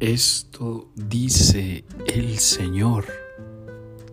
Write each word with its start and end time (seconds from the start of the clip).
Esto 0.00 0.88
dice 0.96 1.84
el 2.06 2.38
Señor, 2.38 3.04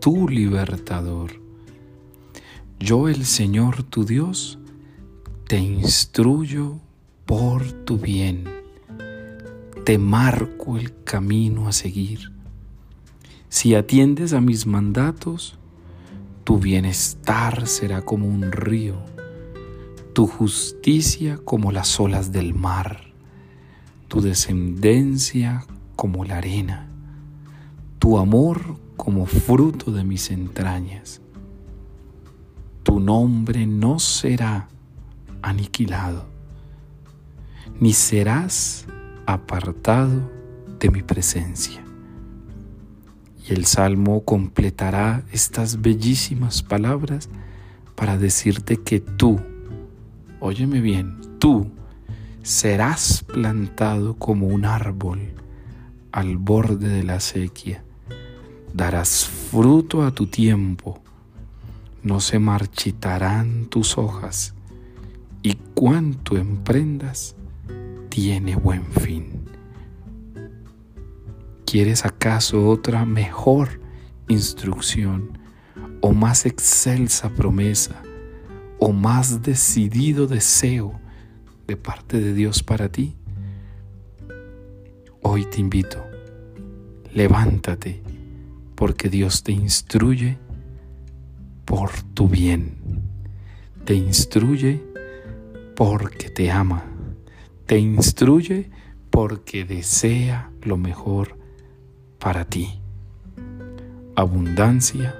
tu 0.01 0.27
libertador. 0.27 1.41
Yo 2.77 3.07
el 3.07 3.23
Señor 3.23 3.83
tu 3.83 4.03
Dios, 4.03 4.59
te 5.47 5.57
instruyo 5.59 6.81
por 7.25 7.71
tu 7.71 7.97
bien, 7.97 8.49
te 9.85 9.97
marco 9.97 10.75
el 10.75 10.93
camino 11.05 11.69
a 11.69 11.71
seguir. 11.71 12.33
Si 13.47 13.73
atiendes 13.73 14.33
a 14.33 14.41
mis 14.41 14.65
mandatos, 14.67 15.57
tu 16.43 16.59
bienestar 16.59 17.65
será 17.65 18.01
como 18.01 18.27
un 18.27 18.51
río, 18.51 18.97
tu 20.11 20.27
justicia 20.27 21.39
como 21.45 21.71
las 21.71 21.97
olas 21.97 22.33
del 22.33 22.53
mar, 22.53 23.13
tu 24.09 24.19
descendencia 24.19 25.65
como 25.97 26.23
la 26.23 26.37
arena, 26.37 26.87
tu 27.99 28.17
amor 28.17 28.77
como 28.95 29.25
fruto 29.25 29.91
de 29.91 30.05
mis 30.05 30.31
entrañas. 30.31 31.21
Tu 32.83 33.01
nombre 33.01 33.67
no 33.67 33.99
será 33.99 34.69
aniquilado, 35.41 36.25
ni 37.81 37.91
serás 37.91 38.85
apartado 39.25 40.31
de 40.79 40.89
mi 40.89 41.01
presencia. 41.01 41.83
Y 43.49 43.53
el 43.53 43.65
Salmo 43.65 44.23
completará 44.23 45.23
estas 45.31 45.81
bellísimas 45.81 46.61
palabras 46.61 47.27
para 47.95 48.17
decirte 48.17 48.77
que 48.77 48.99
tú, 48.99 49.39
óyeme 50.39 50.79
bien, 50.79 51.17
tú 51.39 51.71
serás 52.43 53.23
plantado 53.23 54.13
como 54.15 54.47
un 54.47 54.65
árbol 54.65 55.33
al 56.17 56.37
borde 56.37 56.89
de 56.89 57.03
la 57.03 57.19
sequía. 57.19 57.83
Darás 58.73 59.27
fruto 59.27 60.01
a 60.01 60.15
tu 60.15 60.25
tiempo, 60.25 60.99
no 62.01 62.19
se 62.21 62.39
marchitarán 62.39 63.67
tus 63.67 63.99
hojas, 63.99 64.55
y 65.43 65.53
cuanto 65.75 66.35
emprendas 66.35 67.35
tiene 68.09 68.55
buen 68.55 68.83
fin. 68.85 69.45
¿Quieres 71.67 72.03
acaso 72.03 72.67
otra 72.67 73.05
mejor 73.05 73.79
instrucción 74.27 75.37
o 76.01 76.13
más 76.13 76.47
excelsa 76.47 77.29
promesa 77.29 78.01
o 78.79 78.91
más 78.91 79.43
decidido 79.43 80.25
deseo 80.25 80.99
de 81.67 81.77
parte 81.77 82.19
de 82.19 82.33
Dios 82.33 82.63
para 82.63 82.89
ti? 82.89 83.15
Hoy 85.21 85.45
te 85.45 85.59
invito, 85.59 86.06
levántate, 87.13 88.01
porque 88.75 89.09
Dios 89.09 89.43
te 89.43 89.51
instruye 89.51 90.37
por 91.65 91.91
tu 92.13 92.27
bien. 92.27 92.75
Te 93.85 93.95
instruye 93.95 94.81
porque 95.75 96.29
te 96.29 96.51
ama. 96.51 96.85
Te 97.65 97.77
instruye 97.77 98.69
porque 99.09 99.65
desea 99.65 100.51
lo 100.63 100.77
mejor 100.77 101.37
para 102.19 102.45
ti. 102.45 102.79
Abundancia, 104.15 105.15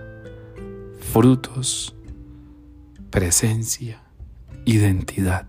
frutos, 0.99 1.95
presencia, 3.09 4.01
identidad. 4.66 5.47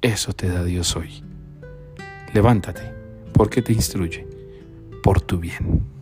Eso 0.00 0.32
te 0.32 0.48
da 0.48 0.64
Dios 0.64 0.96
hoy. 0.96 1.22
Levántate 2.32 2.94
porque 3.32 3.62
te 3.62 3.72
instruye 3.72 4.39
por 5.02 5.20
tu 5.20 5.38
bien. 5.38 5.99